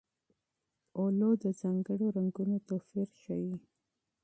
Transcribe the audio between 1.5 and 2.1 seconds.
ځانګړو